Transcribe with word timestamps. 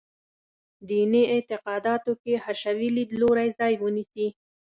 دیني 0.89 1.23
اعتقاداتو 1.33 2.11
کې 2.23 2.33
حشوي 2.43 2.89
لیدلوری 2.97 3.49
ځای 3.59 3.73
ونیسي. 3.83 4.27